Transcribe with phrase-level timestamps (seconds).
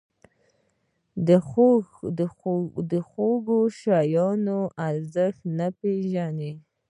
[2.91, 6.51] د خواږه شیانو ارزښت نه پېژني.